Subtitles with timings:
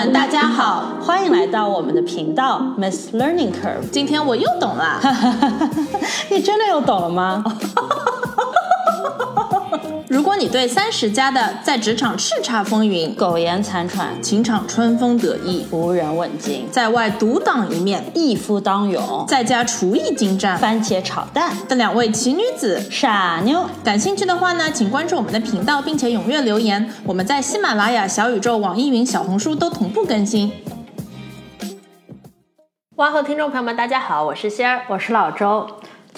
[0.00, 3.90] 们，大家好，欢迎来到我们的频道 Miss Learning Curve。
[3.92, 4.98] 今天我又懂了，
[6.30, 7.44] 你真的又懂了吗？
[10.10, 26.92] 如果你对三十加的在职场叱咤风云、苟延残喘、情场春风得意、无人问津、在外独当一面、一夫当勇、在家厨艺精湛、番茄炒蛋的两位奇女子傻妞，感兴趣的话呢，请关注我们的频道，并且踊跃留言。
[27.04, 30.50] 我们在喜马拉雅、小宇宙、网易云、小红书都同步更新。
[32.96, 35.68] 哇后听众朋友们，大家好，我是仙儿，我是老周。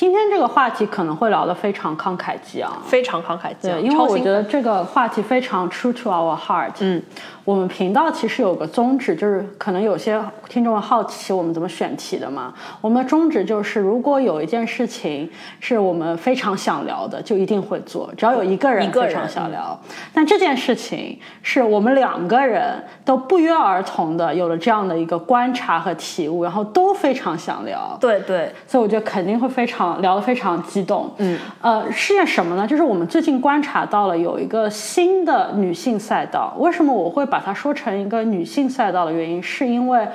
[0.02, 6.72] 今天这个话题可能会聊得非常慷慨激昂，非常慷慨激昂，因为我觉得这个话题非常 true to our heart。
[6.80, 7.00] 嗯。
[7.44, 12.54] 我们频道其实有个宗旨，就是可能有些听众好奇我们怎么选题的嘛。
[12.80, 15.28] 我们的宗旨就是，如果有一件事情
[15.58, 18.12] 是我们非常想聊的，就一定会做。
[18.16, 19.76] 只要有一个人非常想聊，
[20.14, 27.98] 但这件事情是我们两个人都不约而同的有了这样的一个观察和体悟，然后都非常想聊。
[28.00, 31.12] 对对，所以我觉得肯定会非常聊得非常激动。
[31.16, 32.64] 嗯，呃，是件什么呢？
[32.64, 36.54] 就是我们最近观察到了有一个新的女性赛道。
[36.56, 37.26] 为什么我会？
[37.32, 40.06] 把它说成一个女性赛道的原因，是因为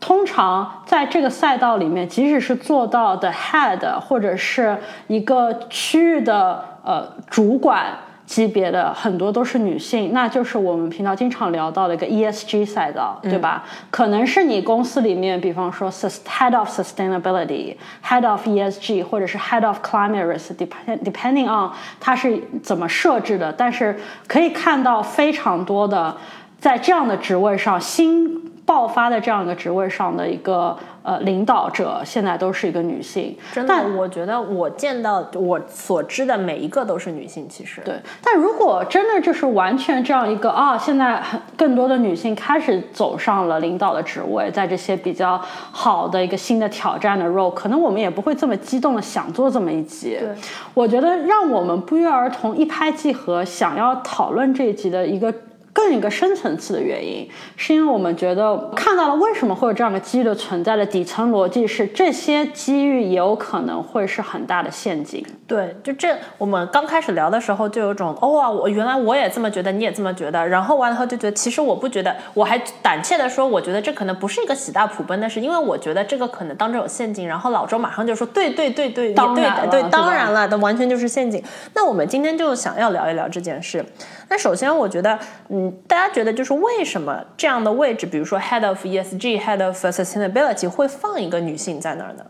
[0.00, 4.76] 通常在这个赛道里面，即使是做到的 head 或者是
[5.06, 7.86] 一个区域的呃主管。
[8.30, 13.64] 级别的很多都是女性，那就是我们频道经常聊到的一个 ESG 赛道，对吧？
[13.90, 23.98] 可能是你公司里面，比方说 Head of Sustainability、Head of ESG，或者是 Head of Climate Risk，depending on 它是怎么设置的，但是
[24.28, 26.16] 可以看到非常多的
[26.60, 30.76] 在这样的职位上新爆发的这样一个职位上的一个。
[31.02, 37.48] 呃，领导者现在都是一个女性，真的，我觉得我见到我所知的每一个都是女性。
[37.48, 37.94] 其实，对。
[38.22, 45.40] 但如果真的就是完全这样一个啊，现在很更多的女性开始走上了领导的职位，在这些比较
[45.72, 50.18] 好的一个新的挑战的 role，可能我们也不会这么激动的想做这么一集。
[50.20, 50.28] 对，
[50.74, 55.32] 我觉得让我们不约而同一拍即合，想要讨论这一集的一个。
[55.72, 65.24] 更一个深层次的原因，是因为我们觉得看到了为什么会有这样的机遇的存在的底层逻辑是，这些机遇也有可能会是很大的陷阱。
[65.46, 77.26] 对，就这，我们刚开始聊的时候就有种，哦啊，我原来我也这么觉得，你也这么觉得，然后完了后就觉得，其实我不觉得，我还胆怯的说，我觉得这可能不是一个喜大普奔的事，因为我觉得这个可能当中有陷阱。
[77.26, 81.42] 然后老周马上就说，对对对对，当然了，对，当然了，那完全就是陷阱。
[81.74, 83.84] 那我们今天就想要聊一聊这件事。
[84.28, 92.24] 那首先，我觉得，嗯，大家觉得就是为什么这样的位置，比如说 head of ESG、head of sustainability 会放一个女性在那儿呢？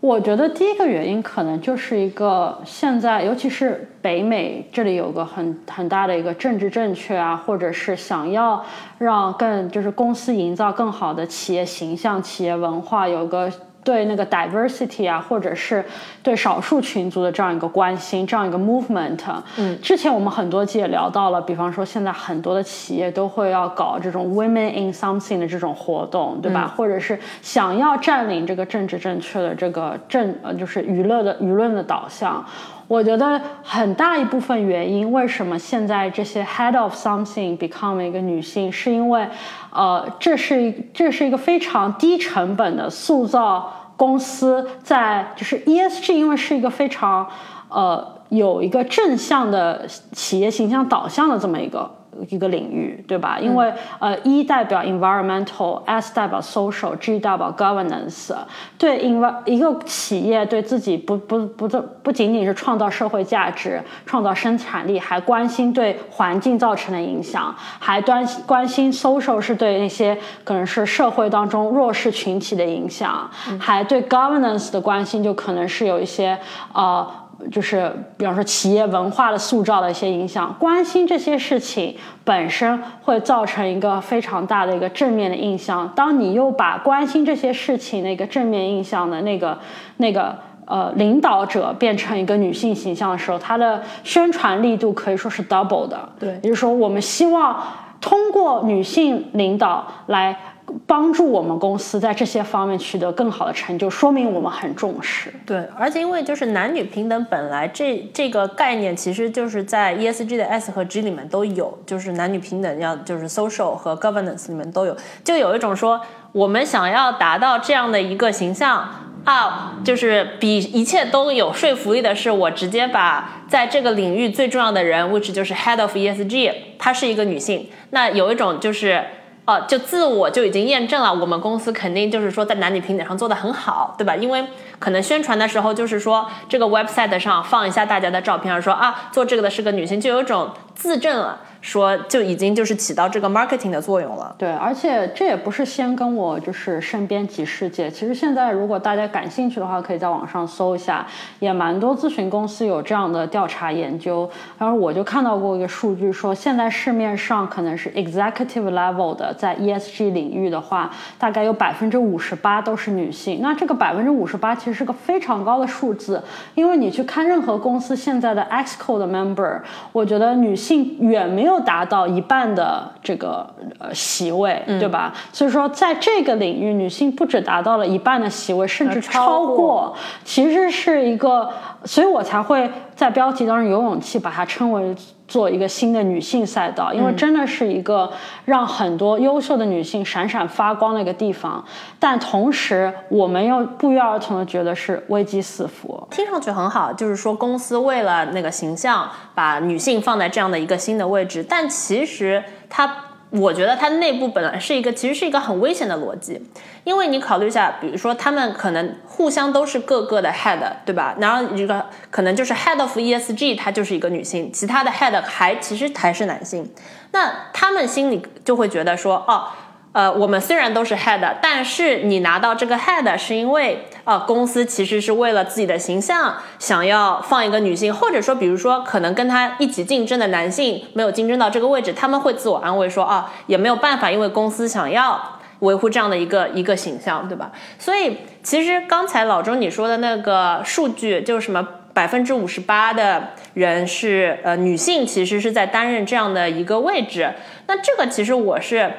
[0.00, 8.64] 我觉得第一个原因可能就是一个现在，尤其是北美这里有个很很大的一个政治正确啊，或者是想要
[8.98, 13.48] 让更就是公司营造更好的企业形象、企业文化，有个。
[13.84, 15.84] 对那个 diversity 啊，或者是
[16.22, 19.18] 对少数群族的这样一个关心，这样一个 movement。
[19.56, 26.72] 嗯，之前我们很多集也聊到了，比方说现在很多的企业都会要搞这种 women in something 的这种活动，对吧？
[26.76, 32.44] 或者是想要占领这个政治正确的这个政呃，就是娱乐的舆论的导向。
[32.92, 39.26] 我觉得很大一部分原因，为什么现在这些 head of something become 一个女性，是因为，
[39.70, 47.26] 呃，这是一这是一个非常低成本的塑造公司在就是 ESG，因为是一个非常
[47.70, 51.90] 呃有一个正向的企业形象导向的这么一个。
[52.28, 53.38] 一个领域，对吧？
[53.40, 58.34] 因为呃，E 代表 environmental，S 代表 social，G 代表 governance。
[58.76, 76.38] 对，env 一个企业对自己不不不不不仅仅是创造社会价值、创造生产力，还关心对环境造成的影响，还关关心 social 是对那些可能是社会当中弱势群体的影响，还对 governance 的关心就可能是有一些
[76.74, 77.10] 呃。
[77.50, 85.90] 就是比方说企业文化的塑造的一些影响，关心这些事情本身会造成一个非常大的一个正面的印象。
[85.96, 89.58] 当你又把关心这些事情的一个正面印象的那个
[89.96, 90.36] 那个
[90.66, 96.08] 呃领导者变成一个女性形象的时候，它的宣传力度可以说是 double 的。
[96.18, 97.60] 对，也就是说，我们希望
[98.02, 100.38] 通过女性领导来。
[100.86, 105.30] 帮助我们公司在这些方面取得更好的成就，说明我们很重视。
[105.44, 116.00] 对，而且因为就是男女平等，本来这这个概念其实就是在 ESG 的 S 和 G 里面都有，就是男女平等要就是 social 和 governance 里面都有，就有一种说
[116.30, 118.88] 我们想要达到这样的一个形象
[119.24, 129.04] 啊，就是比一切都有说服力的是，我直接把在这个领域最重要的人，which 就是 head of ESG，她是一个女性，那有一种就是。
[129.44, 134.14] 哦，就自我就已经验证了，我们公司肯定就是说在男女平等上做的很好，对吧？
[134.14, 134.46] 因为
[134.78, 141.40] 可能宣传的时候就是说这个 website 上放一下大家的照片，说啊做这个的是个女性，就有一种自证了。
[141.62, 144.34] 说就已经就是起到这个 marketing 的作用了。
[144.36, 147.88] 对，而且这也不是先跟我就是身边几世界。
[147.88, 151.06] 其实现在如果大家感兴趣的话，可以在网上搜一下，
[151.38, 154.28] 也蛮多咨询公司有这样的调查研究。
[154.58, 163.38] 然后我就看到过一个数据，说现在市面上可能是 executive level 的在 ESG 领域的话，大概有百分之五十八都是女性。
[163.40, 166.20] 那这个百分之五十八其实是个非常高的数字，
[166.56, 169.60] 因为你去看任何公司现在的 Exco 的 member，
[169.92, 171.51] 我觉得女性远没有。
[171.60, 173.46] 达到一半的这个
[173.78, 175.12] 呃席位，对吧？
[175.32, 179.94] 所以说，在这个领域，女性不止达到了一半的席位，甚至超过，
[180.24, 181.50] 其实是一个，
[181.84, 184.94] 所以我才会在标题当中有勇气把它称为。
[185.28, 188.12] 做一个新的女性赛道，因为真的是一个
[188.44, 191.64] 让很多优秀的女性闪闪发光的一个地方。
[191.98, 196.06] 但同时，我们又不约而同的觉得是危机四伏。
[196.10, 201.42] 听上去很好，就是说公司为了那个形象，把女性放在这样的一个新的位置。
[201.42, 202.94] 但其实它，
[203.32, 206.40] 我觉得它内部本来是一个，其实是一个很危险的逻辑。
[206.84, 211.14] 因为你考虑一下，比如说他们可能互相都是各个的 head，对吧？
[211.18, 216.70] 然后一个可能就是 head of ESG，她就是一个女性，其他的 head 还其实还是男性。
[217.12, 219.44] 那他们心里就会觉得说，哦，
[219.92, 235.38] 呃，我们虽然都是 head，但是你拿到这个 head 是因为，呃，公司其实是为了自己的形象，想要放一个女性，或者说，比如说可能跟他一起竞争的男性没有竞争到这个位置，他们会自我安慰说，啊，也没有办法，因为公司想要。
[235.62, 237.52] 维护这样的一个一个形象，对吧？
[237.78, 241.64] 所以其实刚才老周你说的那个数据，就是什么
[241.94, 247.34] 百分之五十八的人是呃女性，其实是在担任这样的一个位置。
[247.68, 248.92] 那这个其实我是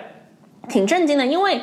[0.69, 1.59] 挺震惊的，因为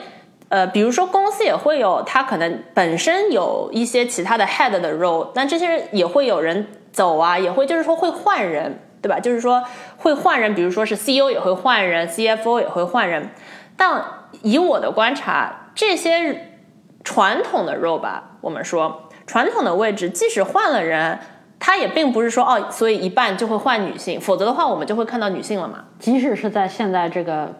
[0.50, 9.20] 呃，比如说公司也会有，它可能本身有一些其他的 head 的 role，那这些人也会有人走啊，也会就是说会换人，对吧？
[9.20, 9.62] 就是说
[9.96, 13.30] 会换人，比如说是 CEO 也会换人，CFO 也会换人，
[13.76, 14.04] 但
[14.42, 16.58] 以我的观察，这些
[17.04, 21.20] 传统的 role 吧，我们说传统的位置，即使换了人，
[21.60, 25.84] 他也并不是说哦，所以一半就会换女性，否则的话，我们就会看到女性了嘛。
[26.00, 27.54] 即使是在现在这个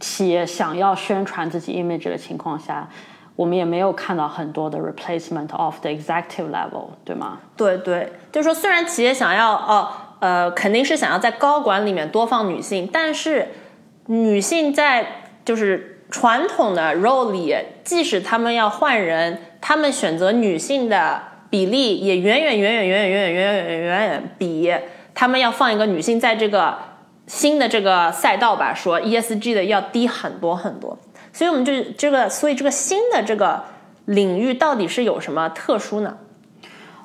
[0.00, 2.88] 企业想要宣传自己 image 的情况下，
[3.36, 7.38] 我们也没有看到很多的 replacement of the executive level，对吗？
[7.56, 9.88] 对对，就是说，虽然企业想要哦，
[10.20, 13.48] 呃，肯定是想要在高管里面多放女性，但是
[14.06, 15.06] 女性在
[15.44, 15.94] 就是。
[16.10, 17.54] 传统的 role 里，
[17.84, 24.74] 即使他们要换人，他们选择女性的比例也远远远远远远远远远远远远比
[25.14, 26.78] 他们要放一个女性在这个
[27.28, 30.98] 新的这个赛道吧，说 ESG 的要低很多很多。
[31.32, 33.62] 所以我们就这个，所以这个新的这个
[34.06, 36.16] 领域到底是有什么特殊呢？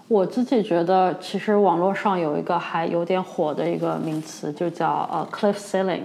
[0.07, 6.01] 我自己觉得，其实网络上有一个还有点火的一个名词，就叫呃 cliff ceiling。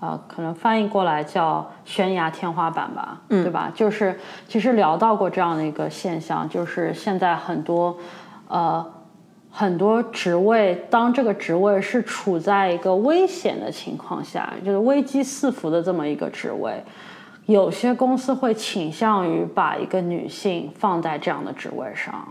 [0.00, 3.68] 啊，可能翻译过来叫悬崖天花板吧，对吧？
[3.74, 4.16] 就是
[4.46, 7.96] 其实聊到过这样的一个现象，就是现在很多
[8.46, 8.86] 呃
[9.50, 16.82] 很多职位，当这个职位是处在一个危险的情况下，就是危机四伏的这么一个职位，
[17.46, 22.26] 有些公司会倾向于把一个女性放在这样的职位上。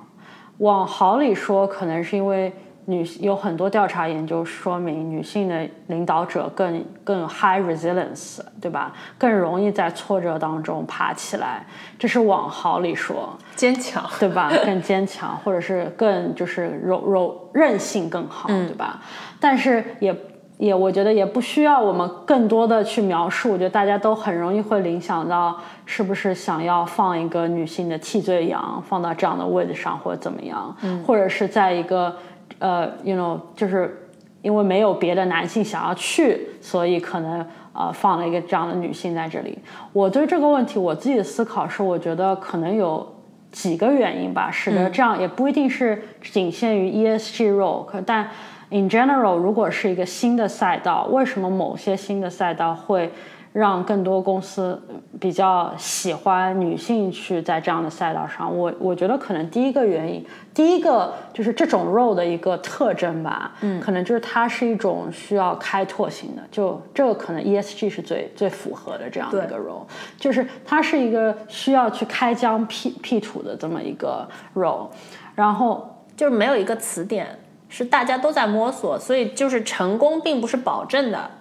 [0.60, 2.54] 往好里说，可能是因为。
[2.90, 8.94] 女有很多调查研究说明，女性的领导者更更 high resilience，对吧？
[9.18, 11.66] 更容易在挫折当中爬起来，
[12.00, 14.50] 这是往好里说，坚强，对吧？
[14.64, 19.02] 更坚强，或者是更就是柔柔韧性更好，对吧？
[19.38, 20.16] 但是也
[20.58, 30.74] 也我觉得也不需要我们更多的去描述，我觉得大家都很容易会联想到，是不是想要放一个女性的替罪羊放到这样的位置上，或者怎么样，
[31.06, 32.16] 或者是在一个。
[32.60, 34.10] 呃，you know，就是
[34.42, 39.58] 因为没有别的男性想要去，所以可能呃放了一个这样的女性在这里。
[39.94, 43.16] 我对这个问题我自己的思考是，我觉得可能有
[43.52, 48.30] 几个原因吧，使得这样也不一定是仅限于 ESG role，但
[48.70, 53.12] in general，如果是一个新的赛道，为什么某些新的赛道会？
[53.58, 54.80] 让更多公司
[55.20, 60.24] 比较喜欢女性去在这样的赛道上，我我觉得可能第一个原因，
[60.54, 69.88] 第一个就是这种 role 的一个特征吧，嗯，可能就是它是一种需要开拓性的，就这个可能 ESG 是最最符合的这样的一个 role，
[70.20, 74.88] 就是它是一个需要去开疆辟辟土的这么一个 role，
[75.34, 77.28] 然后就是没有一个词典，
[77.70, 81.32] 是大家都在摸索，所以就是成功并不是保证的。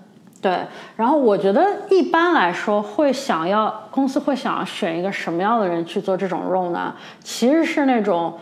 [0.47, 0.57] 对，
[0.95, 6.95] 然后我觉得一般来说会想要公司会想要选一个什么样的人去做这种 role 呢？
[7.21, 8.33] 其实是那种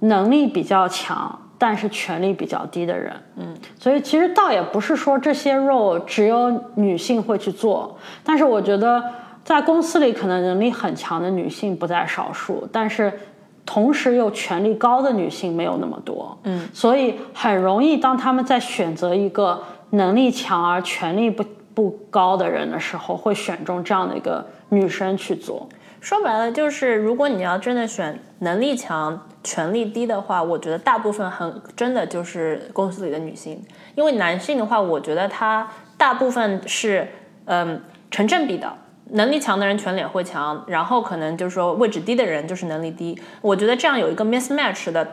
[0.00, 3.12] 能力比较强，但是权力比较低的人。
[3.36, 9.00] 嗯，所以其实倒也不是说这些 role 只有女性会去做，但是我觉得
[9.44, 13.12] 在公司里可能能力很强的女性不在少数，但是
[13.64, 16.36] 同时又权力高的女性没有那么多。
[16.42, 19.62] 嗯，所以很容易当他们在选择一个。
[19.92, 21.44] 能力强而权力不
[21.74, 25.68] 不高的人的时候，会选中这样的一个女生去做。
[26.00, 33.62] 说白了，就是如果你要真的选能力强、权力低的话，我觉得大部分很真的就是公司里的女性。
[33.94, 37.06] 因为男性的话，我觉得他大部分是
[37.44, 37.80] 嗯
[38.10, 38.72] 成正比的，
[39.10, 43.16] 能力强的人权力会强，然后可能就是说位置低的人就是能力低。
[43.40, 45.06] 我觉得这样有一个 mismatch 的。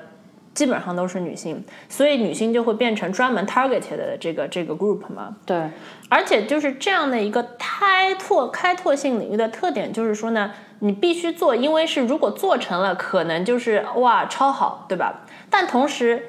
[0.54, 5.36] 基本上都是女性，所以女性就会变成专门 targeted 的这个这个 group 嘛。
[5.46, 5.70] 对，
[6.10, 15.22] 而且就是这样的一个开拓开拓性领域的特点，就是说呢，你必须做，因为是如果做成了，可能就是哇超好，对吧？
[15.50, 16.28] 但同时，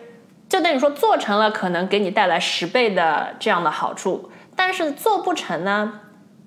[0.49, 6.01] 就等于说做成了，可能给你带来十倍的这样的好处，但是做不成呢，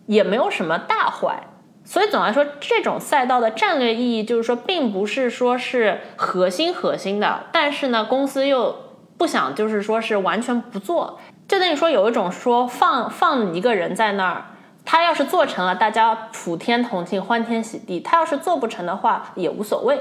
[0.06, 1.48] 也没有什么大坏。
[1.86, 8.75] 所以总来说，这种赛道的战略意义就是说，并不是说是核心核心的，但是呢，公司又
[9.18, 14.46] 不想就是说是完全不做，就等于说有一种说放放一个人在那儿，
[14.86, 20.00] 他要是做成了，大家普天同庆，欢天喜地；他要是做不成的话，也无所谓。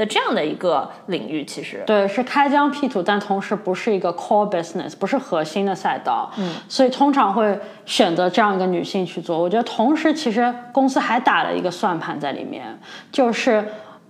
[0.00, 6.30] 的这样的一个领域，其实对是开疆辟土，但同时不是一个 core business，不是核心的赛道。
[6.38, 9.38] 嗯，所以通常会选择这样一个女性去做。
[9.38, 12.80] 我觉得同时，其实公司还打了一个算盘在里面，
[13.12, 13.62] 就是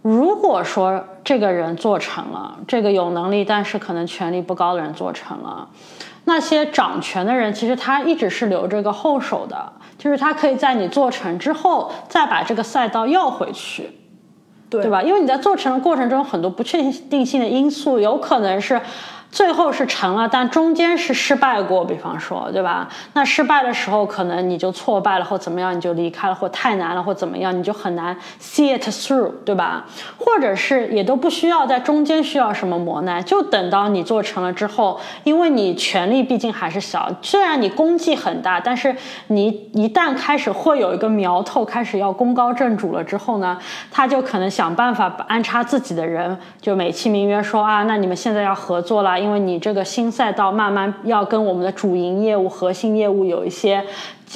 [0.02, 5.68] 如果说这个人做成了，这个有能力但是可能权力不高的人做成了，
[6.26, 13.90] 那些掌权的人其实他一直是留着个后手的，就是他可以在你做成之后再把这个赛道要回去。
[14.70, 15.02] 对吧？
[15.02, 18.80] 因为你在做成的过程中，很多不确定性的因素，有可能是。
[19.32, 22.88] 最后是成了，但中间是失败过，比方说，对吧？
[23.12, 29.86] 那失败的时候，可能你就挫败了，或怎么样，你就离开了，或太难了，或怎么样，你就很难 see it through，对吧？
[30.18, 38.94] 或者是也都不需要在中间需要什么磨难，就等到你做成了之后，因为你权力毕竟还是小，虽然你功绩很大，但是
[39.28, 43.56] 你一旦开始会有一个苗头，开始要功高震主了之后呢，
[43.92, 49.19] 他就可能想办法安插自己的人，就美其名曰说啊，那你们现在要合作了。
[49.20, 53.84] 因为你这个新赛道慢慢要跟我们的主营业务、核心业务有一些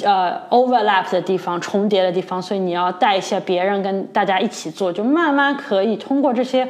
[0.03, 6.67] 呃 overlap 的地方、重叠的地方，所以你要带一些别人跟大家一起做，就慢慢可以通过这些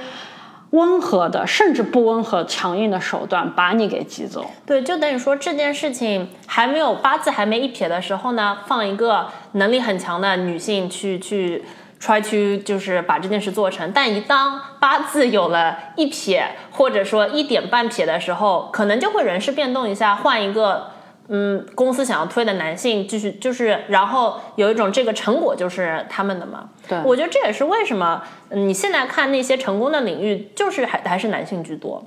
[0.72, 4.46] 温和的，甚至不温和、强硬的手段把你给挤走。
[4.66, 11.64] 对，就等于说这件事情还没有八字还没一撇的时候呢，放一个能力很强的女性去去。
[12.06, 20.92] Try to 就是把这件事做成，但一当八字有了一撇或者说一点半撇的时候，可能就会人事变动一下，换一个
[21.30, 26.70] 嗯公司想要推的男性继续就是，然后有一种这个成果就是他们的嘛。
[26.88, 28.22] 对，我觉得这也是为什么
[28.52, 32.06] 你现在看那些成功的领域，就是还还是男性居多。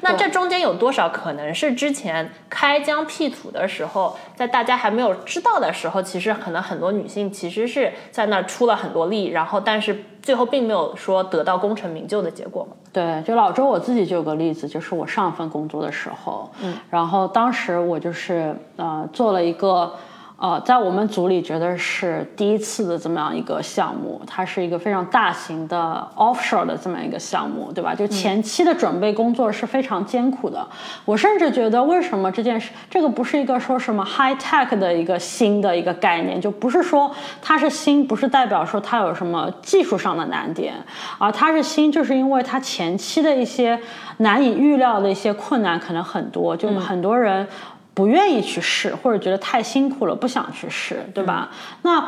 [0.00, 19.94] 那这中间有多少可能是之前开疆辟土的时候，在大家还没有知道的时候，其实可能很多女性其实是在那儿出了很多力，然后但是最后并没有说得到功成名就的结果对，就老周我自己就有个例子，就是我上份工作的时候，嗯，然后当时我就是呃做了一个。
[20.38, 27.94] 呃，在我们组里觉得是第一次的这么样一个项目，它是一个非常大型的 offshore 的这么一个项目，对吧？
[27.94, 30.66] 就前期的准备工作是非常艰苦的。
[31.06, 40.74] 我甚至觉得，为什么这件事，这个不是一个说什么 high tech 的一个新的一个概念，就不是说它是新，不是代表说它有什么技术上的难点，
[41.16, 43.80] 而它是新，就是因为它前期的一些
[44.18, 47.48] 难以预料的一些困难可能很多，就很多人。
[47.96, 51.48] 不愿意去试，或者觉得太辛苦了，不想去试，对吧？
[51.80, 52.04] 那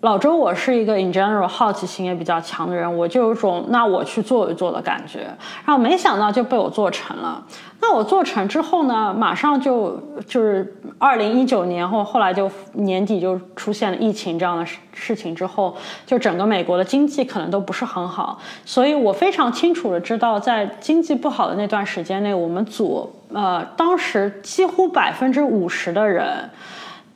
[0.00, 5.20] 老周，我是一个 in general 好奇心也比较强的人，我就有种那我去做一做的感觉，
[5.64, 7.42] 然后没想到就被我做成了。
[7.80, 26.48] 那我做成之后呢，马上就就是二零一九年后，后来就年底就出现了疫情这样的事事情之后，就整个美国的经济可能都不是很好，所以我非常清楚的知道，在经济不好的那段时间内，我们组呃当时几乎百分之五十的人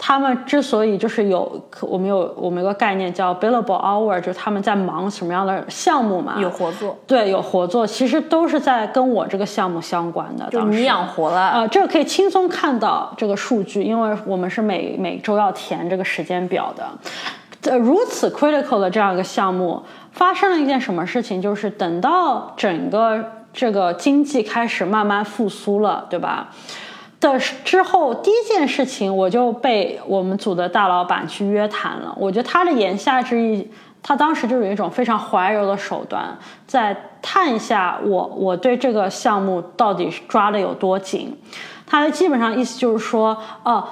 [0.00, 6.36] 他们之所以就是有，我们有我们有个概念叫 billable hour，就是他们在忙什么样的项目嘛？
[6.40, 10.48] 有合作，对，有合作，其实都是在跟我这个项目相关的。
[10.50, 16.88] 就你养活了，呃，这个可以轻松看到这个数据，因为我们是每每周要填这个时间表的。
[17.68, 19.82] 呃，如此 critical 的这样一个项目，
[20.12, 21.42] 发生了一件什么事情？
[21.42, 23.24] 就是等到整个
[23.58, 26.50] 这个经济开始慢慢复苏了，对吧？
[27.18, 32.14] 的之后，第一件事情我就被我们组的大老板去约谈了。
[32.16, 33.68] 我觉得他的言下之意，
[34.00, 36.38] 他当时就有一种非常怀柔的手段，
[36.68, 41.36] 在探一下我我对这个项目到底抓的有多紧。
[41.84, 43.88] 他的基本上意思就是说，哦，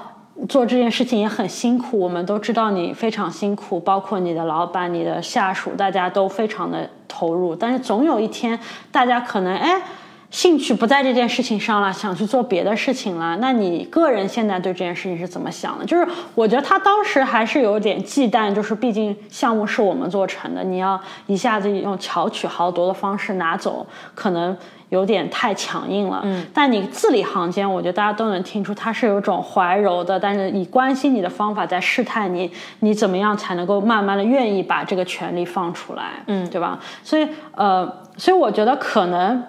[0.48, 7.54] 做这件事情也很辛苦，我们都知道你非常辛苦，包括你的老板、你的下属，大家都非常的投入。
[7.54, 8.58] 但是总有一天，
[8.90, 9.80] 大家可能哎。
[10.28, 13.36] 兴趣不在这件事情上了，想去做别的事情了。
[13.36, 15.84] 那你个人现在对这件事情是怎么想的？
[15.84, 24.54] 就是我觉得他当时还是有点忌惮，就是毕竟项目是我们做成的，你要一下子用巧取豪夺的方式拿走，可能
[24.88, 26.20] 有点太强硬了。
[26.24, 26.46] 嗯。
[26.54, 32.50] 但你字里行间，我觉得大家都能听出他是有种怀柔的，但是以关心你的方法在试探你，
[32.80, 36.22] 你怎么样才能够慢慢的愿意把这个权利放出来？
[36.26, 36.78] 嗯，对吧？
[37.02, 39.42] 所以呃，所以我觉得可能。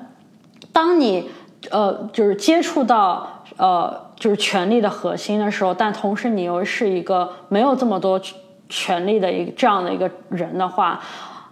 [0.74, 1.27] 当你
[1.72, 8.22] 呃就是接触到呃就是权力的核心的时候，但同时你又是一个没有这么多
[8.70, 11.00] 权力的一个这样的一个人的话，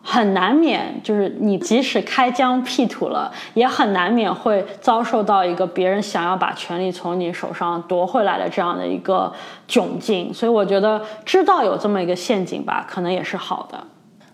[0.06, 9.34] 很难免就是你即使开疆辟土了，也很难免会遭受到一个别人想要把权力从你手上夺回来的这样的一个
[9.68, 10.32] 窘境。
[10.32, 13.84] 所以我觉得知道有这么一个陷阱吧，可能也是好的。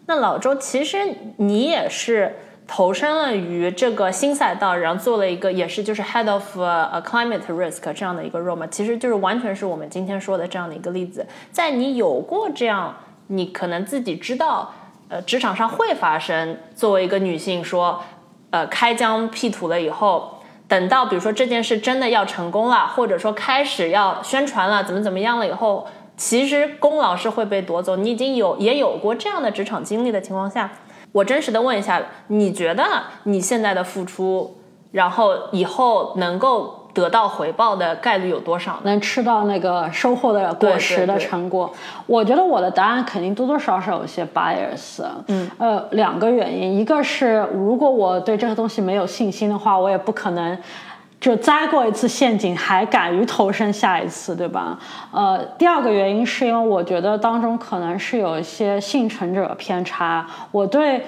[0.08, 0.98] 那老周，其实
[1.38, 2.36] 你也是。
[2.68, 11.26] 投身了于这个新赛道，然后做了一个也是就是 head of a climate risk 这样的一个 role 嘛，其实就是完全是我们今天说的这样的一个例子。
[11.52, 12.96] 在你有过这样，
[13.28, 14.74] 你可能自己知道，
[15.12, 18.02] 呃，职场上会发生，作为一个女性说，
[18.50, 20.40] 呃，开疆辟土了以后，
[20.70, 27.98] 等到比如说这件事真的要成功了，或者说开始要宣传了，怎么怎么样了以后，其实功劳是会被夺走。
[27.98, 30.72] 你已经有也有过这样的职场经历的情况下。
[31.12, 32.86] 我真实的问一下，你觉得
[33.24, 34.62] 你现在的付出，
[34.94, 38.80] 然后以后能够得到回报的概率有多少？
[38.84, 41.72] 能吃到那个收获的果实的成果？
[42.06, 45.04] 我觉得我的答案肯定多多少少有些 bias。
[45.28, 50.58] 嗯，呃，两个原因，一个是如果我对这个东西没有信心的话，我也不可能。
[51.20, 54.76] 就栽过一次陷阱，还敢于投身下一次，对吧？
[55.12, 60.26] 呃，第二个原因是因为我觉得当中可能是有一些幸存者偏差。
[60.50, 61.06] 我对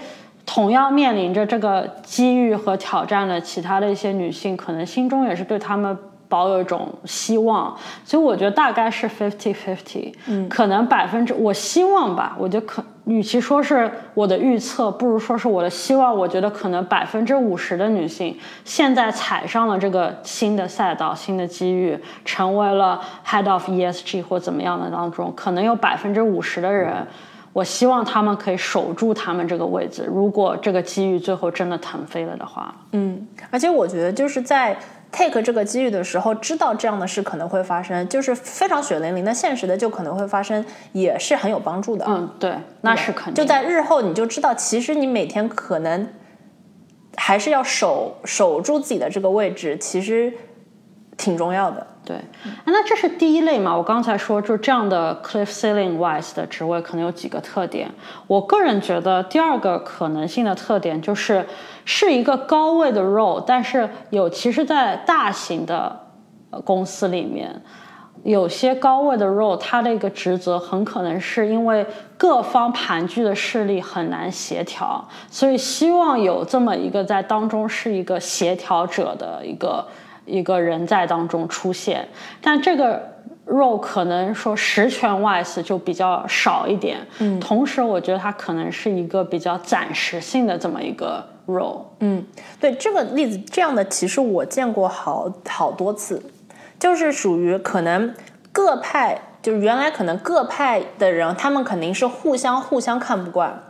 [0.54, 5.98] 同样面临着这个机遇和挑战的其他的一些女性，可能心中也是对他们。
[6.30, 16.18] 保有一种希望，所以我觉得大概是 fifty fifty，嗯，可能百分之我希望吧，我觉得可与其说是我的预测，不如说是我的希望。
[16.18, 18.36] 我觉得可能百分之五十的女性
[18.66, 27.06] 现在踩上了这个新的赛道、新的机遇，成为了 head of ESG 或怎么样的当中，可能有百分之五十的人，
[27.54, 30.04] 我希望他们可以守住他们这个位置。
[30.08, 34.78] 如果这个机遇最后真的腾飞了的话，嗯，而且我觉得就是在。
[35.16, 42.04] take 这个机遇的时候，知道这样的事可能会发生，就是非常血淋淋的现实的，就可能会发生，也是很有帮助的。
[42.08, 43.36] 嗯，对，那是肯定。
[43.36, 46.08] 就在日后，你就知道，其实你每天可能
[47.16, 50.34] 还是要守守住自己的这个位置，其实
[51.16, 51.86] 挺重要的。
[52.06, 52.18] 对，
[52.66, 53.76] 那这是第一类嘛？
[53.76, 57.90] 我刚才说，就这样的 cliff ceiling wise 的职位，可能有几个特点。
[58.28, 61.46] 我个人觉得，第二个可能性的特点就是。
[61.86, 66.00] 是一个高位的 role，但是有其实，在大型的
[66.64, 67.62] 公司里面，
[68.24, 71.86] 有些高位的 role，它的一个职责很可能是因为
[72.18, 79.86] 各方盘踞的势力很难协调，所以希望有这么一个在当中是一个协调者的一个
[80.26, 82.08] 一个人在当中出现，
[82.42, 83.02] 但这个
[83.48, 91.24] role 可能说十全 wise 就比较少一点，嗯，同时我觉得它可能是一个比较暂时性的这么一个。
[91.46, 92.26] role，嗯，
[92.58, 96.24] 对这个例子，这样的其实我见过好好多次，
[96.80, 98.14] 就是属于可能
[98.54, 103.62] 各派，就是原来可能各派的人，他们肯定是互相互相看不惯，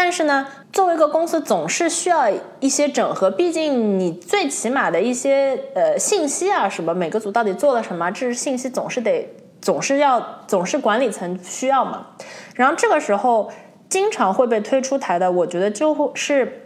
[0.00, 2.30] 但是呢，作为一个公司，总是需要
[2.60, 9.28] 一些整合，毕竟你最起码的一些呃信息啊什么，每个组到底做了什么，这是信息总是得
[9.60, 12.06] 总是要总是管理层需要嘛，
[12.54, 13.50] 然后这个时候
[13.88, 16.62] 经常会被推出台的，我觉得就是。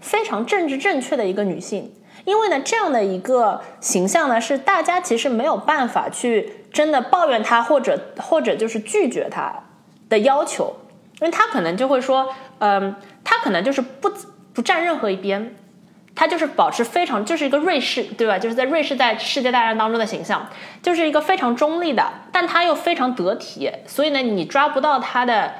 [0.00, 1.92] 非常政治正确的一个女性，
[2.24, 9.64] 因为呢，这样的一个形象呢，是大家其实没有办法去真的抱怨他，或者或者就是拒绝他
[10.08, 10.76] 的要求，
[11.20, 14.12] 因为他可能就会说，嗯，他可能就是不
[14.52, 15.54] 不站任何一边，
[16.14, 18.38] 他就是保持非常就是一个瑞士，对吧？
[18.38, 20.48] 就是在瑞士在世界大战当中的形象，
[20.82, 25.52] 就是一个非常中立的，但他又非常得体，所以呢，你抓不到他的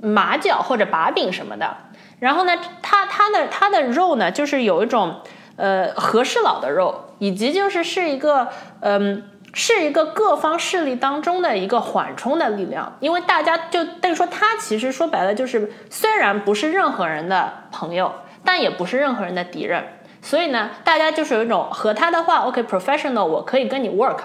[0.00, 1.76] 马脚或者把柄什么的。
[2.20, 2.52] 然后呢，
[2.82, 5.20] 他他的他的肉呢，就是有一种。
[5.54, 8.48] 呃，和事佬的肉，以及就是是一个，
[8.80, 18.12] 嗯，是一个各方势力当中的一个缓冲的力量，因为大家就等于说，他其实说白了就是，虽然不是任何人的朋友，
[18.44, 19.84] 但也不是任何人的敌人，
[20.22, 24.20] 所以呢，大家就是有一种和他的话，OK，professional，我可以跟你 work。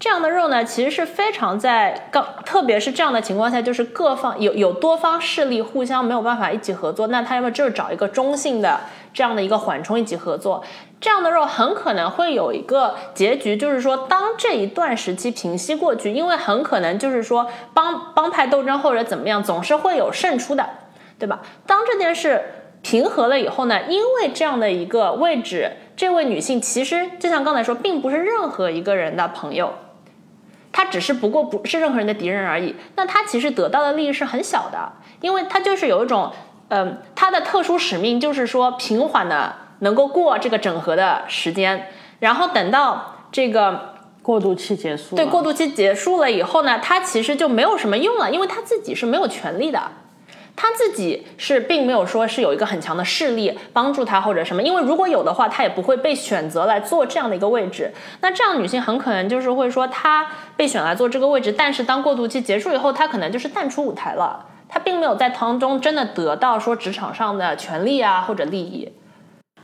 [0.00, 8.80] 这样的肉呢，其实是非常在刚，特别是这样的情况下，就是各方有有多方势力互相没有办法一起合作，那他要么就是找一个中性的
[9.14, 10.62] 这样的一个缓冲一起合作。
[11.00, 20.68] 这样的肉很可能会有一个结局，就是说当这一段时期平息过去，因为很可能就是说帮帮派斗争或者怎么样，总是会有胜出的，
[21.18, 21.40] 对吧？
[21.66, 22.42] 当这件事
[22.82, 29.74] 平和了以后呢，因为这样的一个位置，这位女性其实就像刚才说，并不是任何一个人的朋友。
[30.72, 36.32] 她只是不过不是任何人的敌人而已，那她其实得到的利益是很小的，因为她就是有一种，
[36.68, 49.80] 嗯，她的特殊使命就是说平缓的能够过这个整合的时间，然后等到这个过渡期结束，对，过渡期结束了以后呢，他其实就没有什么用了，因为他自己是没有权利的。
[50.56, 57.92] 他自己是并没有说是有一个很强的势力帮助他或者什么，因为如果有的话，他也不会被选择来做这样的一个位置。
[58.20, 68.92] 那这样女性很可能就是会说，她被选来做这个位置，但是当过渡期结束以后，她可能就是淡出舞台了，她并没有在当中真的得到说职场上的权利啊或者利益。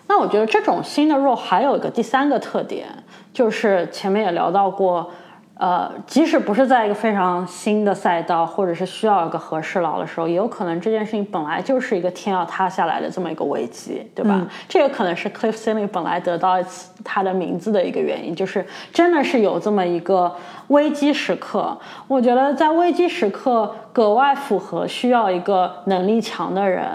[0.09, 2.89] 那我觉得这种新的 role 还有一个第三个特点，
[3.33, 5.13] 就是前面也聊到过。
[5.61, 14.41] 呃，即使不是在一个非常新的赛道，或者是需要一个和事佬的时候，也有可能这件事情本来就是一个天要塌下来的这么一个危机，对吧？
[14.67, 16.57] 这个可能是 Cliff s i l y 本来得到
[17.05, 20.35] 他的名字的一个原因，就是真的是有这么一个
[20.69, 21.77] 危机时刻。
[22.09, 26.87] 我觉得在危机时刻格外符合需要一个能力强的人。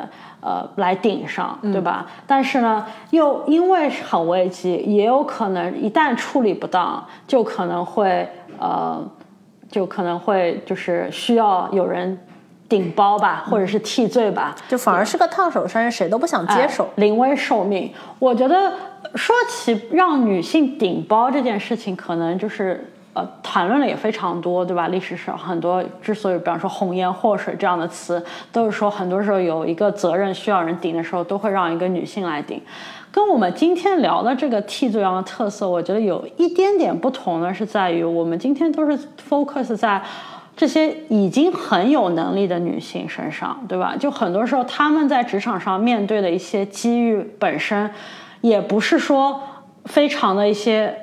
[0.41, 2.06] 呃，来顶上，对吧？
[2.28, 9.04] 但是呢，又因为很危机，也有可能一旦处理不当，就可能会呃，
[9.70, 12.18] 就可能会就是需要有人
[12.68, 17.91] 顶包吧，或者是替罪吧，就反而是个烫手山，谁都不想接手，临危受命。
[18.20, 18.74] 我觉得
[19.15, 22.91] 说起让女性顶包这件事情，可能就是。
[23.15, 24.89] 呃，谈论的也非常多，对吧？
[24.89, 32.62] 历史上很多之所以，比方说“红颜祸水”这样的词，都是说很多时候有一个责任需要人顶的时候，都会让一个女性来顶。
[33.15, 38.99] 跟我们今天聊的这个替罪羊的特色，我觉得有一点点不同的是在于，我们今天都是
[39.30, 40.01] focus 在
[40.54, 43.95] 这些已经很有能力的女性身上，对吧？
[43.97, 47.89] 就很多时候她们在职场上面对的一些机遇本身，
[48.41, 49.41] 也不是说
[49.86, 50.93] 非常的一些。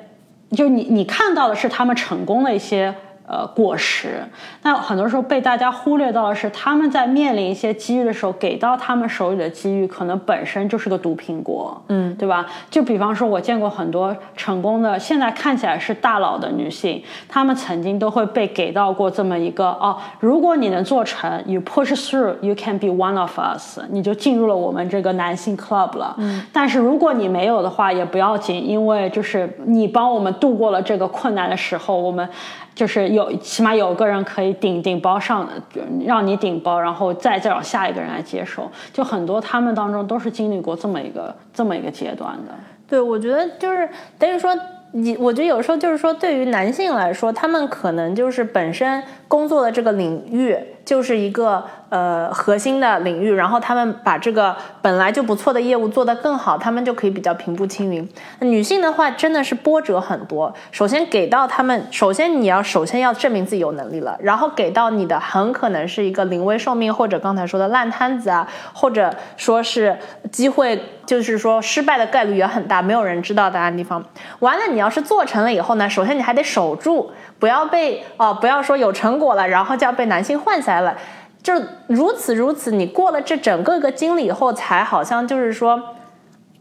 [0.51, 2.93] 就你，你看到的是他们成功的一些。
[3.25, 4.21] 呃，果实。
[4.63, 12.45] 那很多时候被大家忽略到的是，他们在面临一些机遇的时候，给到他们手里的机遇可能本身就是个毒苹果，嗯，对吧？
[12.69, 26.13] 就比方说，我见过很多成功的，现在看起来是大佬的女性，她们曾经都会被给到过这么一个哦，如果你能做成，you push through，you can be one of us，你就进入了我们这个男性 club 了。
[26.17, 32.27] 嗯，但是如果你没有的话，也不要紧，因为就是你帮我们度过了这个困难的时候，我们。
[32.75, 38.69] 就是有起码有个人可以顶顶包上的，就让你顶包，然后再再找下一个人来接手。
[38.91, 42.53] 就很多他们当中都是经历过这么一个这么一个阶段的。
[42.87, 43.87] 对，我觉得就是
[44.19, 44.55] 等于说，
[44.91, 49.01] 你我觉得有时候就是说，对于男性来说，他们可能就是本身
[49.33, 51.65] 工作的这个领域就是一个。
[51.93, 58.09] 呃，核心的领域，然后他们把这个本来就不错的业务做得更好，他们就可以比较平步青云。
[58.39, 60.51] 女性的话，真的是波折很多。
[60.71, 69.95] 首先给到他们，首先你要首先要证明自己有能力了，然后给到你的很可能是一个临危受命，或者刚才说的烂摊子啊，或者说是
[70.31, 74.03] 机会，就是说失败的概率也很大，没有人知道的地方。
[74.39, 77.11] 完了，你要是做成了以后呢，首先你还得守住，
[77.43, 80.97] 不要被哦，不要说有成果了，然后就要被男性换下来了。
[81.41, 81.53] 就
[81.87, 85.77] 如此如此，你过了这整个一个经历以后，才好像就是说，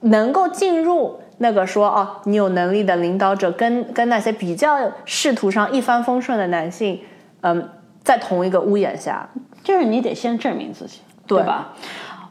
[0.00, 7.00] 能够进入那个说哦，你有能力的领导者，跟跟那些比较仕途上一帆风顺的男性，
[7.42, 7.68] 嗯，
[8.02, 9.28] 在同一个屋檐下，
[9.62, 11.74] 就是你得先证明自己，对吧？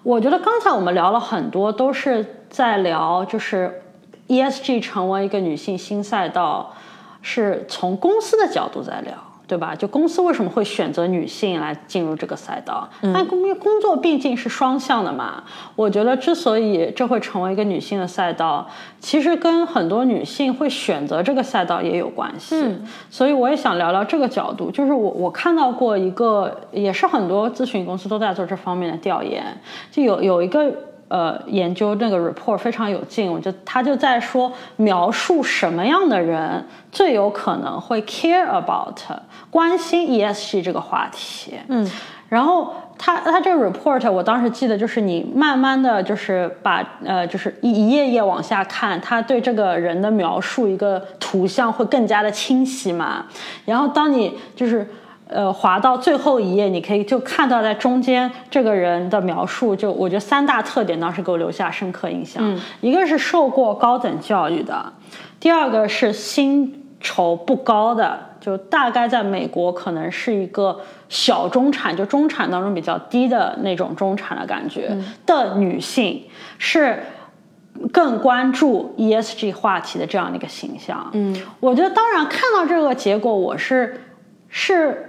[0.03, 3.81] 我觉得刚才我们聊了很多，都是在聊就是。
[4.27, 6.73] ESG 成为一个女性新赛道，
[7.21, 9.13] 是从公司的角度在聊。
[9.47, 9.75] 对吧？
[9.75, 12.87] 就公司为什么会选择女性来进入这个赛道？
[13.01, 15.43] 那工工作毕竟是双向的嘛。
[15.75, 18.65] 我觉得之所以这会成为一个女性的赛道，
[19.01, 22.63] 其实跟很多女性会选择这个赛道也有关系。
[23.09, 24.71] 所以我也想聊聊这个角度。
[24.71, 29.43] 就是我我看到过一个，也是很多咨询公司都在做这方面的调研，
[29.91, 30.73] 就有有一个。
[31.11, 38.97] 呃，研究那个 report 非常有劲，我就他就在说描述什么样的人最有可能会 care about
[39.49, 41.55] 关心 ESG 这个话题。
[41.67, 41.85] 嗯，
[42.29, 53.25] 然后他他这个 report 我当时记得就是你慢慢的就是把呃就是一一页页往下看，他对这个人的描述一个图像会更加的清晰嘛。
[53.65, 54.87] 然后当你就是。
[55.31, 62.59] 呃，滑到最后一页，你可以就看到在中间这个人的描述，就我觉得三大特点当时给我留下深刻印象。
[62.81, 64.91] 一个是受过高等教育的，
[65.39, 76.23] 第二个是薪酬不高的，就大概在美国可能是一个小中产，就中产当中比较低的那种中产的感觉的女性，
[76.57, 77.01] 是
[77.93, 81.09] 更关注 ESG 话题的这样的一个形象。
[81.13, 84.01] 嗯，我觉得当然看到这个结果，我是
[84.49, 85.07] 是。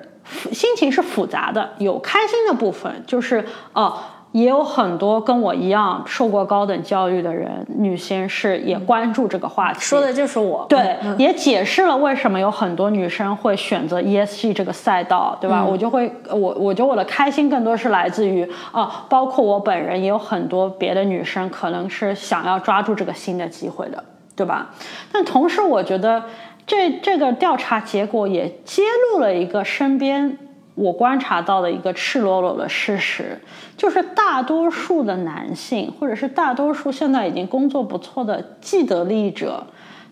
[0.53, 3.99] 心情是复杂的，有开心的部分，就是哦，
[4.33, 9.81] 也有很多跟我一样受过高等教育的人，女性是也关注这个话题。
[9.81, 15.63] 说的就是我，对，也解释了为什么有很多女生会选择 ESG 这个赛道，对吧？
[15.65, 24.03] 我就会，我我觉得我的开心更多是来自于哦，包括我本人也有很多别的女生可能是想要抓住这个新的机会的，
[24.35, 24.71] 对吧？
[25.13, 26.23] 但同时，我觉得。
[26.67, 30.39] 这这个调查结果也揭露了一个身边
[30.75, 33.39] 我观察到的一个赤裸裸的事实，
[33.77, 39.67] 就是大多数的男性，或者是大多数现在已经工作不错的既得利益者，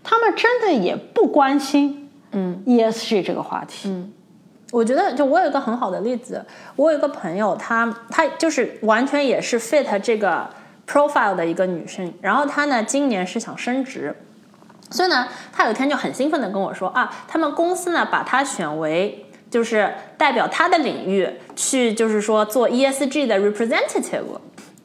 [0.05, 3.89] 他们真的也不关心嗯 ESG 这个话题。
[3.89, 4.13] 嗯，
[4.71, 6.45] 我觉得就我有一个很好的例子，
[6.77, 10.47] 我有一个朋友，她她就是完全也是 fit 这个
[10.87, 14.15] profile 的一个女生，然后她呢今年是想升职。
[14.91, 24.39] 所以呢，他有一天就很兴奋的跟我说啊，他们公司呢把他选为就是代表他的领域去，就是说做 ESG 的 representative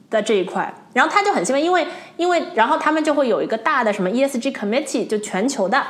[0.10, 0.74] 的这一块。
[0.94, 1.88] 然后他就很兴奋，因为
[2.18, 5.84] 因为然后他们就会有一个大的什么 ESG committee，就全球的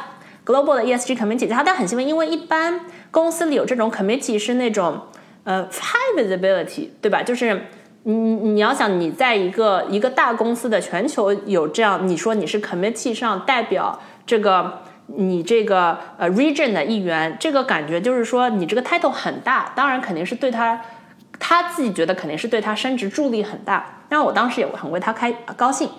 [0.46, 1.50] global 的 ESG committee。
[1.50, 5.00] 他他很兴奋，因为一般公司里有这种 committee 是那种
[5.44, 7.22] 呃 high visibility，对吧？
[7.22, 7.68] 就是
[8.08, 20.80] 你你要想你在一个一个大公司的全球有这样，你说你是 committee 上代表这个你这个呃 region 的一员，这个感觉就是说你这个 title 很大，当然肯定是对他
[21.40, 24.04] 他自己觉得肯定是对他升职助力很大。
[24.10, 25.90] 那我当时也很为他开高兴。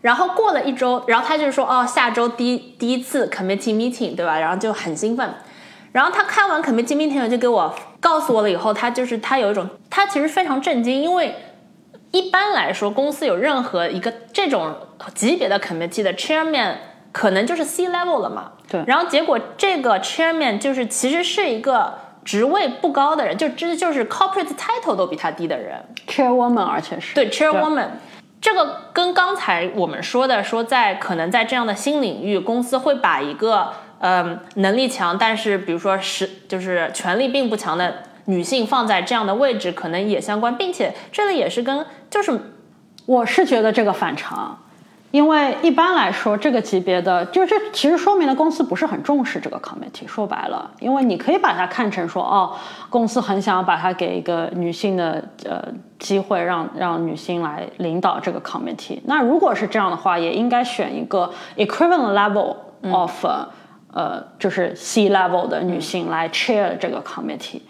[0.00, 4.40] 然后过了一周，然后他就说哦，下周第一第一次 committee meeting 对吧？
[4.40, 5.32] 然后就很兴奋。
[5.90, 11.34] 然后他看完 committee meeting 就给我告诉我了以后，他就是他有一种他其实非常震惊，因为
[12.10, 14.74] 一般来说公司有任何一个这种
[15.14, 16.74] 级别的 committee 的 chairman
[17.10, 18.52] 可能就是 C level 了嘛。
[18.68, 18.84] 对。
[18.86, 25.82] 然后结果这个 chairman 就是其实是一个职位不高的人，就这就是 corporate title 都比他低的人。
[26.06, 27.88] chairwoman 而且是对 chairwoman，
[28.40, 33.72] 这个跟刚才我们说的说在可能在这样的新领域，公司会把一个。
[34.00, 37.94] 嗯，能力强，但是比如说是就是权力并不强的
[38.26, 42.40] 女性放在这样的位置，可能也相关，并且这个也是跟就是，
[43.06, 44.56] 我是觉得这个反常，
[45.10, 50.06] 因为一般来说这个级别的，就这其实说明了公司不是很重视这个 committee。
[50.06, 52.54] 说白了，因为你可以把它看成说，哦，
[52.88, 55.60] 公司很想要把它给一个女性的呃
[55.98, 59.00] 机会，让让女性来领导这个 committee。
[59.06, 62.54] 那如果是这样的话，也应该选一个 equivalent level
[62.92, 63.26] of。
[63.98, 67.62] 呃，就是 C level 的女性来 chair 这个 committee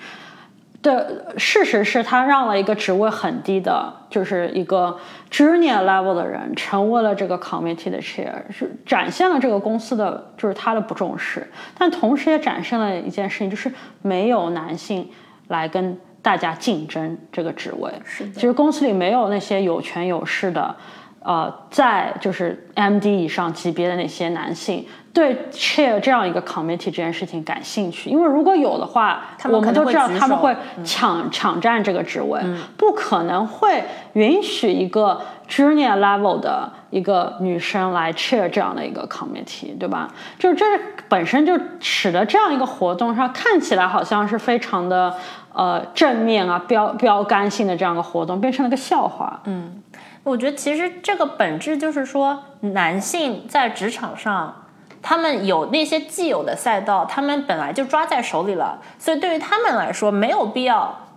[0.83, 4.95] 的事实是，他让了一个职位很低的，就是一个
[5.31, 15.09] junior level 的人成为了这个 committee 的 chair，是展现了这个公司的就是他的不重视，但同时也展现了一件事情，就是没有男性
[15.47, 17.91] 来跟大家竞争这个职位。
[18.05, 20.77] 是，其实公司里没有那些有权有势的，
[21.21, 24.87] 呃，在就是 MD 以上级别的那些男性。
[25.11, 30.55] 对 chair 这样一个 committee 这件事情感兴趣，因为如果有的话，我们都知道他们会
[30.85, 32.41] 抢抢占这个职位，
[32.77, 40.09] 不可能会允许一个 junior level 的一个女生来 chair 这样的一个 committee，对吧？
[40.39, 40.65] 就是这
[41.09, 45.13] 本身就使得这样一个活动上看起来好像是非常的
[45.53, 49.41] 呃正面啊标标杆性的这样一个活动变成了个笑话。
[49.47, 49.83] 嗯。
[50.29, 54.67] 我觉得其实这个本质就是说，男性在职场上，
[55.01, 61.09] 他们有那些既有的赛道，他们本来就抓在手里了，所以对于他们来说，没有必要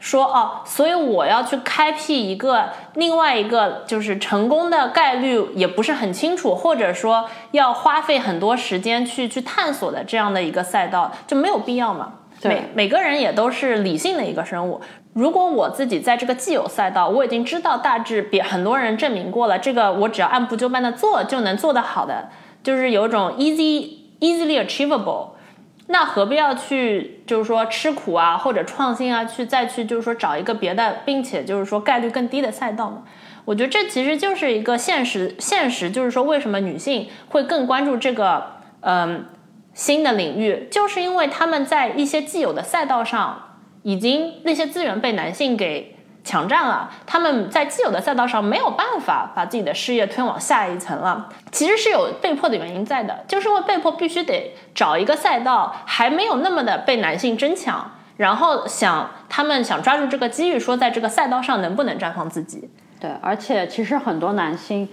[0.00, 12.14] 说哦，所以我要去开辟一个另外一个，就是成功的概率也不是很清楚，或者说要花费很多时间去去探索的这样的一个赛道，就没有必要嘛。
[12.42, 14.80] 每每个人也都是理性的一个生物。
[15.12, 22.28] 如果我自己在这个既有赛道，我已经知道大致比很多人证明过了，这个我只要按部就班的做就能做得好的，
[22.62, 25.30] 就是有一种 easy easily achievable，
[25.88, 33.02] 那何必要去就是说吃苦啊或者创新啊，去再去就是说找一个别的，并且就是说概率更低的赛道呢？
[33.46, 38.44] 我觉得这其实就是一个现实，现实就是说为什么女性会更关注这个
[38.82, 39.24] 嗯
[39.74, 43.46] 新的领域，就是因为他们在一些既有的赛道上。
[43.82, 51.30] 已经那些资源被男性给抢占了，他们在既有的赛道上没有办法把自己的事业推往下一层了。
[51.50, 62.68] 其实是有被迫的原因在的，就是因为被迫必须得找一个赛道还没有那么的被男性争抢，然后想他们想抓住这个机遇，说在这个赛道上能不能绽放自己。
[63.00, 64.86] 对，而且其实很多男性。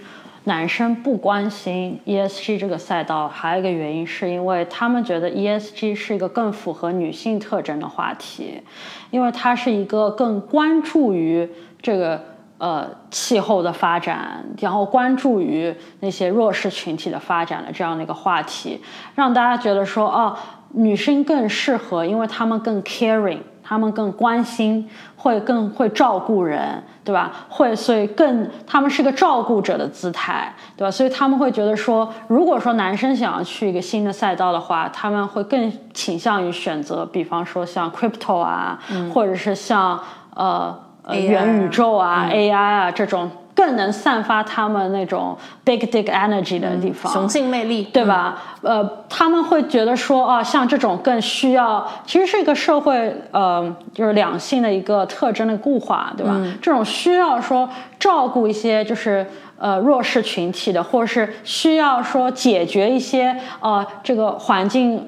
[0.48, 8.62] 男生不关心 ESG 这个赛道，还有一个原因是因为他们觉得 ESG 是一个更符合女性特征的话题，
[9.10, 11.46] 因为它是一个更关注于
[11.82, 12.18] 这个
[12.56, 18.80] 呃气候的发展，然后关注于那些弱势群体的发展的这样的一个话题，
[19.14, 20.34] 让大家觉得说哦，
[20.72, 23.40] 女生更适合，因为她们更 caring。
[23.60, 27.32] 他们更关心，会更会照顾人，对吧？
[27.48, 30.90] 会所以更他们是个照顾者的姿态，对吧？
[30.90, 38.78] 所以他们会觉得说，如果说男生想要去一个新的赛道的话，他们会更倾向于选择，比方说像 crypto 啊，
[39.12, 40.00] 或者是像
[40.34, 40.78] 呃
[41.12, 43.30] 元宇宙啊、AI 啊这种。
[43.58, 48.40] 更能散发他们那种 big dick energy 的地方，雄性魅力，对吧？
[48.62, 56.40] 呃，他们会觉得说，啊，像这种更需要，其实是一个社会，呃，就是两性的一个特征的固化，对吧？
[56.62, 57.68] 这种需要说
[57.98, 59.26] 照顾一些就是
[59.58, 65.04] 呃弱势群体的，或者是需要说解决一些呃这个环境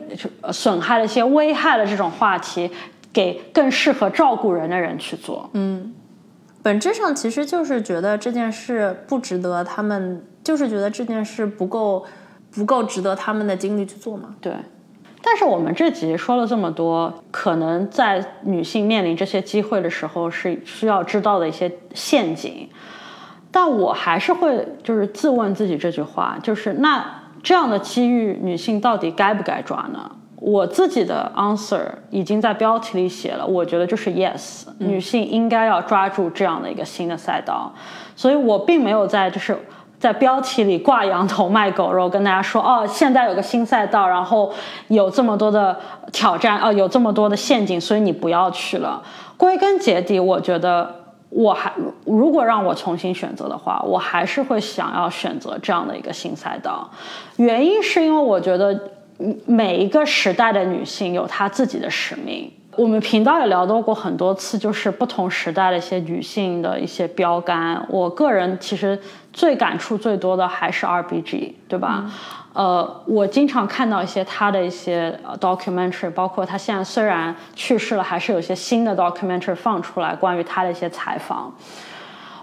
[0.51, 2.69] 损害的一些危害的这种话题，
[3.13, 5.95] 给更适合照顾人的人去做，嗯。
[6.63, 12.05] 本质上其实就是觉得这件事不值得他们，就是觉得这件事不够，
[12.51, 14.35] 不够值得他们的精力去做嘛。
[14.41, 14.53] 对。
[15.23, 22.69] 但是我们这集说了这么多，可能在女性面临这些机会的时候是需要知道的一些陷阱。
[23.51, 30.11] 但我还是会就是自问自己这句话，就是那这样的机遇，女性到底该不该抓呢？
[30.41, 37.71] 我自己的 answer 已经在标题里写了，我觉得就是 yes，女性应该要抓住这样的一个新的赛道，
[38.17, 39.55] 所以我并没有在就是
[39.99, 44.51] 在标题里挂羊头卖狗肉，跟大家说哦，现在有个新赛道，然后
[44.89, 45.79] 有这么多的
[46.11, 49.03] 挑战，哦，有这么多的陷阱，所以你不要去了。
[49.37, 50.91] 归根结底，我觉得
[51.29, 51.71] 我还
[52.07, 56.89] 如果让我重新选择的话，我还是会想要选择这样的一个新赛道，
[57.37, 58.81] 原因是因为我觉得。
[59.47, 62.51] 每一个时代的女性有她自己的使命。
[62.77, 67.85] 我们频道也聊到过很多次，就是不同时代的一些女性的一些标杆。
[67.91, 68.99] 我个人其实
[69.33, 72.11] 最感触最多的还是 R.B.G，对吧？
[72.53, 81.53] 呃，我经常看到一些她的一些 documentary，包括她现在虽然去世了，还是有一些新的 documentary 放出来关于她的一些采访。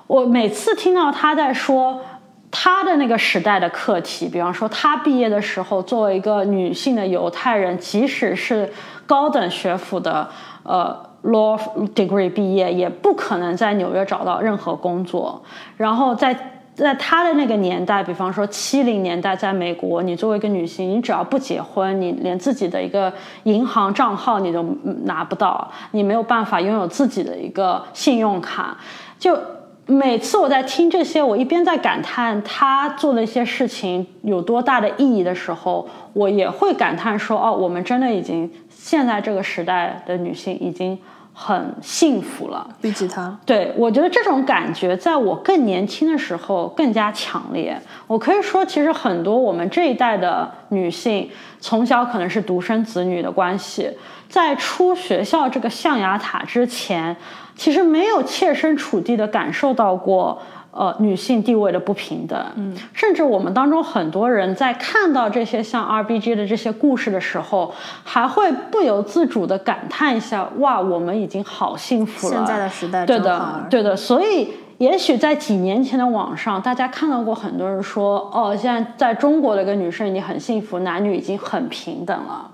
[0.06, 2.02] 我每次听到她在说。
[2.50, 8.72] 她的那个时代的课题，比方说，她毕业的时候，作为一个女性的犹太人，即使是
[9.06, 10.28] 高等学府的
[10.64, 11.60] 呃 law
[11.94, 15.44] degree 毕业，也不可能在纽约找到任何工作。
[15.76, 16.34] 然后在
[16.74, 23.12] 在她的那个年代，比方说七零年代，在美国，你作为一个女性，你只要不结婚，你连自己的一个
[23.44, 24.64] 银行账号你都
[25.04, 28.78] 拿不到，你没有办法拥有自己的一个信用卡，
[29.20, 29.38] 就。
[29.90, 41.00] 每次我在听这些，我一边在感叹他做的一些事情有多大的意义的时候，我也会感叹说：哦，我们真的已经现在这个时代的女性已经
[41.34, 42.68] 很幸福了。
[42.82, 47.82] 比起他，对我觉得这种感觉在我更年轻的时候更加强烈。
[48.08, 51.30] 我可以说，其实很多我们这一代的女性，
[51.62, 53.90] 从小可能是独生子女的关系，
[54.28, 57.16] 在出学校这个象牙塔之前。
[57.58, 60.40] 其实没有切身处地的感受到过，
[60.72, 62.40] 呃，女性地位的不平等。
[62.56, 72.36] 嗯，甚至我们当中很多人在看到这些像 R B G 的这些故事的时候，还会不由自主的感叹一下：哇，我们已经好幸福了。
[72.36, 73.96] 现在的时代，对的，对的。
[73.96, 82.52] 所以也许在几年前的网上，大家看到过很多人说，哦，现在在中国的一个女生已经很幸福，男女已经很平等了。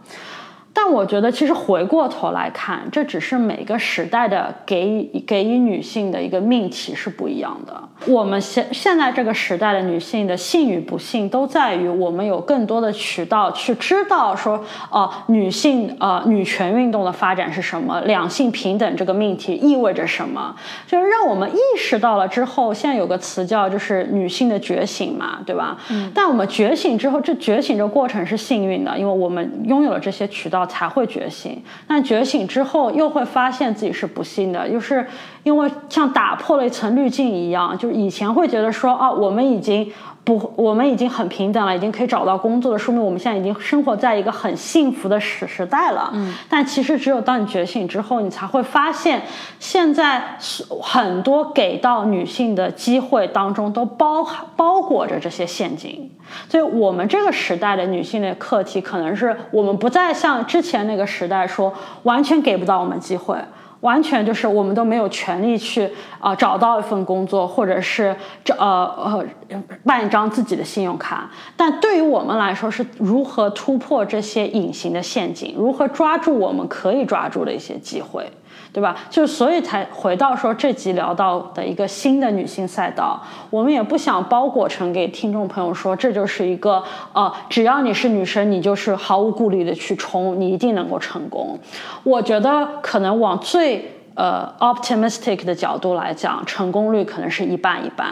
[0.76, 7.74] 但我觉得，其实回过头来看，这只是每个时代的给予给予女性的一个命题是不一样的。
[8.08, 20.54] 我们现现在这个时代的女性的幸与不幸，都在于我们有更多的渠道去知道说，哦，女性呃女权运动的发展是什么，两性平等这个命题意味着什么，
[20.88, 25.78] 就是让我们意识到了之后，现在有个词叫就是女性的觉醒嘛，对吧？
[25.92, 26.12] 嗯。
[26.16, 30.63] 但我们觉醒之后，这觉醒这个过程是幸运的，因为我们拥有了这些渠道。
[30.66, 35.06] 才会觉醒，但觉醒之后又会发现自己是不幸的，就是
[35.44, 39.92] 因为像打破了一层滤镜一样，就是以前会觉得说，啊，我们已经。
[40.24, 46.10] 不，我们已经很平等了，已经可以找到工作了，说明我们现在已经生活在一个很幸福的时时代了。
[46.14, 49.22] 嗯，但其实只有当你觉醒之后，你才会发现，
[49.60, 50.38] 现在
[50.82, 56.10] 很多给到女性的机会当中都包包裹着这些陷阱。
[56.50, 61.72] 所以，我们这个时代的女性的课题，可能是我们不再像之前那个时代说，
[62.04, 63.38] 完全给不到我们机会。
[63.84, 71.30] 完全就是我们都没有权利去啊找到一份工作，或者是找呃呃办一张自己的信用卡。
[71.58, 78.26] 但对于我们来说，是如何突破这些隐形的陷阱，如何抓住我们可以抓住的一些机会。
[78.74, 78.96] 对吧？
[79.08, 83.22] 就所以才回到说这集聊到的一个新的女性赛道，
[83.52, 91.58] 我们也不想包裹成给听众朋友说这就是一个呃，只要你是女生，你就是毫无顾虑的去冲，你一定能够成功。
[92.04, 98.08] 我觉得可能往最呃 optimistic 的角度来讲，成功率可能是一半一半。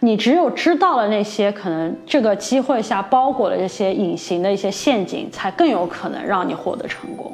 [0.00, 7.32] 你只有知道了那些可能这个机会下包裹的这些隐形的一些陷阱，才更有可能让你获得成功。